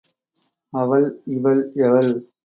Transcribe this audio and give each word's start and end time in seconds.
அவள் 0.73 1.05
இவள் 1.27 1.61
எவள் 1.85 2.11